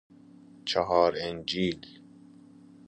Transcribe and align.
چﮩار 0.65 1.13
انجیل 1.21 1.81